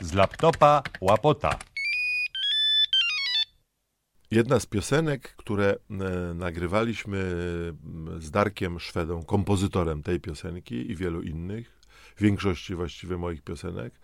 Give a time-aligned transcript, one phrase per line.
[0.00, 1.58] Z laptopa łapota.
[4.30, 7.18] Jedna z piosenek, które e, nagrywaliśmy
[8.16, 11.80] e, z Darkiem Szwedą, kompozytorem tej piosenki i wielu innych,
[12.18, 13.94] większości właściwie moich piosenek,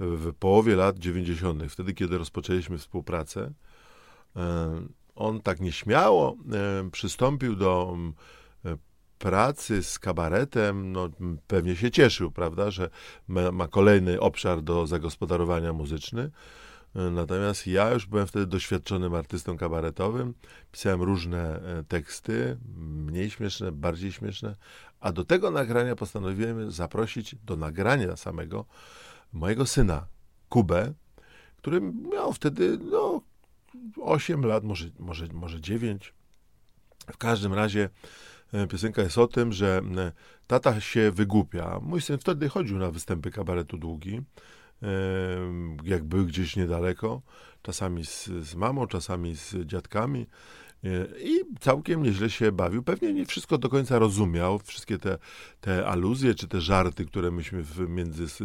[0.00, 3.52] w połowie lat 90., wtedy kiedy rozpoczęliśmy współpracę,
[4.36, 6.36] e, on tak nieśmiało
[6.92, 7.96] przystąpił do
[9.18, 11.08] pracy z kabaretem, no,
[11.46, 12.90] pewnie się cieszył, prawda, że
[13.28, 16.30] ma, ma kolejny obszar do zagospodarowania muzyczny.
[16.94, 20.34] Natomiast ja już byłem wtedy doświadczonym artystą kabaretowym,
[20.72, 24.56] pisałem różne e, teksty, mniej śmieszne, bardziej śmieszne,
[25.00, 28.64] a do tego nagrania postanowiłem zaprosić do nagrania samego
[29.32, 30.06] mojego syna,
[30.48, 30.92] Kubę,
[31.56, 31.80] który
[32.12, 33.22] miał wtedy no,
[34.02, 36.14] 8 lat, może, może, może 9.
[37.12, 37.88] W każdym razie
[38.68, 40.12] piosenka jest o tym, że e,
[40.46, 41.80] tata się wygłupia.
[41.82, 44.20] Mój syn wtedy chodził na występy kabaretu długi,
[44.82, 44.88] e,
[45.84, 47.22] jak był gdzieś niedaleko,
[47.68, 50.26] czasami z, z mamą, czasami z dziadkami.
[50.84, 50.88] e,
[51.20, 52.82] I całkiem nieźle się bawił.
[52.82, 55.18] Pewnie nie wszystko do końca rozumiał, wszystkie te,
[55.60, 58.42] te aluzje czy te żarty, które myśmy w, między s-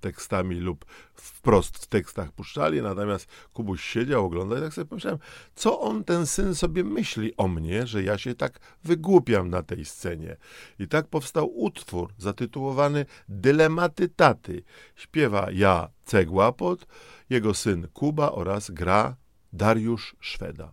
[0.00, 2.82] tekstami lub wprost w tekstach puszczali.
[2.82, 5.18] Natomiast Kubuś siedział, oglądał i tak sobie pomyślałem,
[5.54, 9.84] co on, ten syn, sobie myśli o mnie, że ja się tak wygłupiam na tej
[9.84, 10.36] scenie.
[10.78, 14.62] I tak powstał utwór zatytułowany Dylematy taty.
[14.96, 16.86] Śpiewa ja Cegłapot,
[17.30, 19.16] jego syn Kuba oraz gra
[19.52, 20.72] Dariusz Szweda.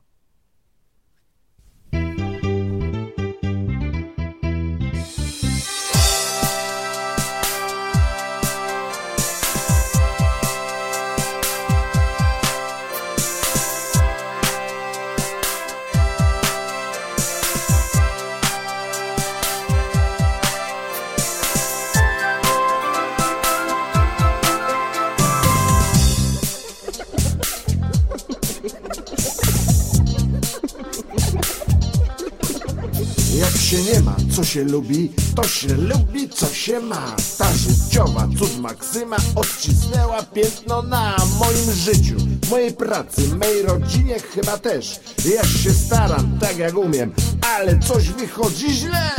[33.72, 37.16] Się nie ma, co się lubi, to się lubi, co się ma.
[37.38, 42.16] Ta życiowa cud Maksyma odcisnęła piętno na moim życiu,
[42.50, 45.00] mojej pracy, mojej rodzinie chyba też.
[45.36, 47.14] Ja się staram tak jak umiem,
[47.56, 49.12] ale coś wychodzi źle.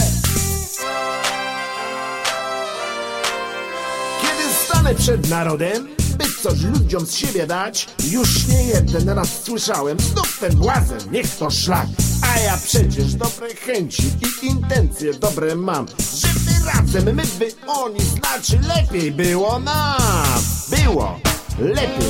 [4.22, 10.00] Kiedy stanę przed narodem, by coś ludziom z siebie dać, już nie jeden raz słyszałem,
[10.00, 11.86] znów ten błazen, niech to szlak.
[12.34, 14.02] A ja przecież dobre chęci
[14.42, 20.42] i intencje dobre mam, żeby razem my by oni znaczy lepiej było nam.
[20.68, 21.20] Było
[21.58, 22.08] lepiej,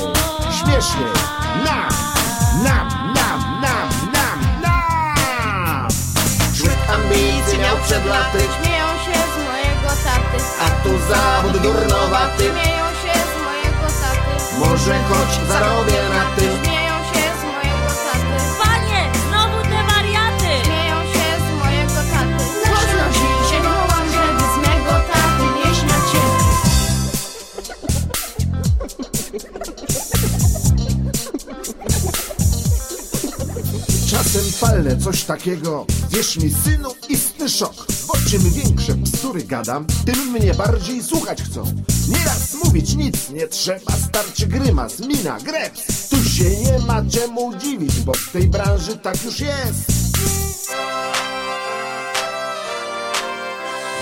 [0.59, 1.13] śmieszniej,
[1.65, 1.89] nam,
[2.65, 5.89] nam, nam, nam, nam, nam.
[6.59, 10.45] Człowiek ambicji miał przed laty, Śmieją się z mojego taty.
[10.65, 12.43] a tu zawód durnowaty.
[12.45, 14.59] Śmieją się z mojego taty.
[14.59, 16.52] Może choć zarobię na tym
[34.63, 35.87] palnę coś takiego.
[36.11, 37.87] Wierz mi synu, istny szok.
[38.07, 39.87] Bo czym większe bzdury gadam.
[40.07, 41.65] Tym mnie bardziej słuchać chcą.
[42.09, 43.93] Nieraz mówić nic nie trzeba.
[44.09, 49.25] Starczy grymas, mina, greps Tu się nie ma czemu dziwić Bo w tej branży tak
[49.25, 49.93] już jest.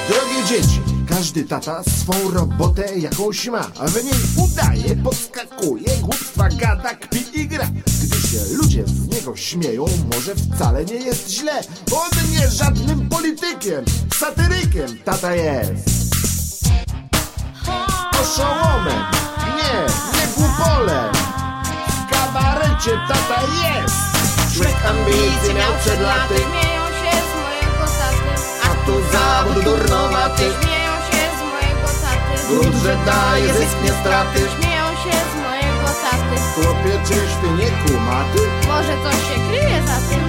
[0.08, 6.94] Drogie dzieci, każdy tata swą robotę jakąś ma, a w niej udaje, podskakuje, głupstwa gada,
[6.94, 7.66] kpi i gra.
[8.02, 9.84] Gdy się ludzie z niego śmieją,
[10.14, 11.60] może wcale nie jest źle.
[11.92, 13.84] On nie żadnym politykiem,
[14.20, 15.90] satyrykiem tata jest.
[18.22, 19.04] Oszołomem,
[19.56, 19.86] nie,
[20.20, 21.14] nie głupolem.
[21.88, 23.94] W kabarecie tata jest.
[24.54, 28.40] Człowiek ambicji miał przed laty, Śmieją się z mojego taty.
[28.62, 30.69] a tu zawód durnowaty.
[32.50, 34.38] Budżet daje zysk, nie straty.
[34.38, 36.36] Śmieją się z mojego taty.
[36.54, 38.40] Chłopie, czyś ty nie kumaty?
[38.68, 40.19] Może coś się kryje za tym.